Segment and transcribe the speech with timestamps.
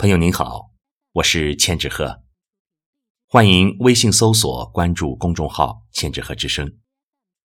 [0.00, 0.70] 朋友您好，
[1.10, 2.22] 我是千纸鹤，
[3.26, 6.72] 欢迎微信搜索关注公众号“千纸鹤之声”。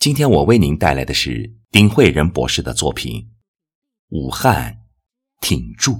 [0.00, 3.22] 今天我为您带来的是丁慧仁博士的作品
[4.08, 4.80] 《武汉
[5.40, 5.92] 挺住》。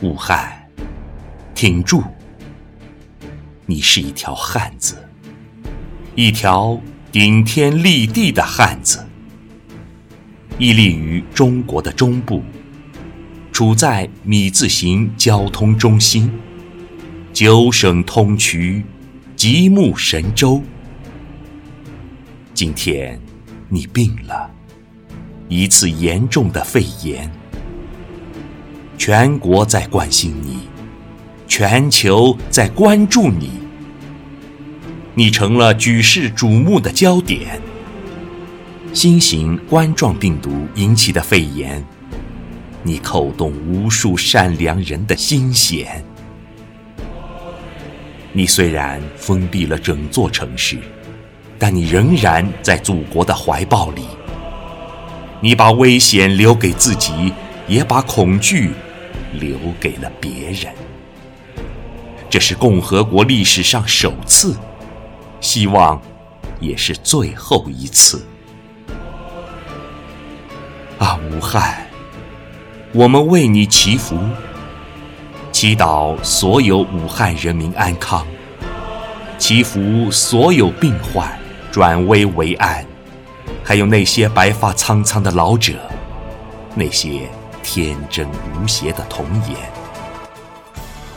[0.00, 0.61] 武汉。
[1.62, 2.02] 挺住！
[3.66, 4.96] 你是一条汉子，
[6.16, 6.76] 一条
[7.12, 9.06] 顶天立地的汉子，
[10.58, 12.42] 屹立于中国的中部，
[13.52, 16.32] 处在米字形交通中心，
[17.32, 18.82] 九省通衢，
[19.36, 20.60] 极目神州。
[22.52, 23.20] 今天
[23.68, 24.50] 你病了，
[25.48, 27.30] 一次严重的肺炎，
[28.98, 30.71] 全国在关心你。
[31.54, 33.50] 全球在关注你，
[35.12, 37.60] 你成了举世瞩目的焦点。
[38.94, 41.84] 新型冠状病毒引起的肺炎，
[42.82, 46.02] 你扣动无数善良人的心弦。
[48.32, 50.78] 你虽然封闭了整座城市，
[51.58, 54.04] 但你仍然在祖国的怀抱里。
[55.42, 57.12] 你把危险留给自己，
[57.68, 58.70] 也把恐惧
[59.38, 60.72] 留给了别人。
[62.32, 64.56] 这是共和国历史上首次，
[65.38, 66.00] 希望
[66.60, 68.26] 也是最后一次。
[70.98, 71.86] 啊，武汉，
[72.94, 74.18] 我们为你祈福，
[75.52, 78.26] 祈祷所有武汉人民安康，
[79.36, 81.30] 祈福所有病患
[81.70, 82.82] 转危为安，
[83.62, 85.74] 还有那些白发苍苍的老者，
[86.74, 87.28] 那些
[87.62, 89.81] 天真无邪的童颜。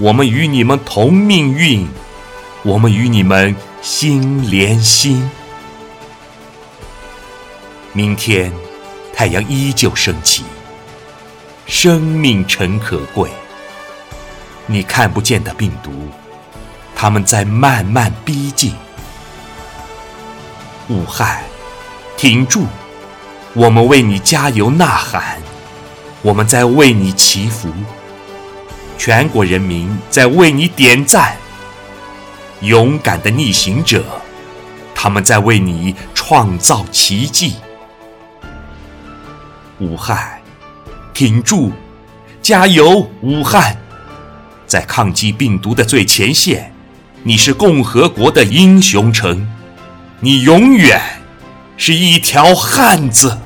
[0.00, 1.84] 我们与你们同命运，
[2.62, 5.28] 我们与你们心连心。
[7.92, 8.52] 明天，
[9.12, 10.44] 太阳依旧升起，
[11.66, 13.28] 生命诚可贵。
[14.66, 15.90] 你看不见的病毒，
[16.94, 18.72] 他们在慢慢逼近。
[20.88, 21.42] 武汉，
[22.16, 22.66] 挺住！
[23.52, 25.42] 我们为你加油呐喊，
[26.22, 27.68] 我们在为你祈福。
[28.98, 31.36] 全国人民在为你点赞，
[32.60, 34.04] 勇敢的逆行者，
[34.92, 37.54] 他们在为你创造奇迹。
[39.78, 40.42] 武汉，
[41.14, 41.72] 挺住，
[42.42, 43.08] 加油！
[43.22, 43.76] 武汉，
[44.66, 46.74] 在抗击病毒的最前线，
[47.22, 49.48] 你是共和国的英雄城，
[50.18, 51.00] 你永远
[51.76, 53.38] 是一条汉子。